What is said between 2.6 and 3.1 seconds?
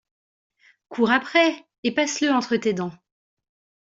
dents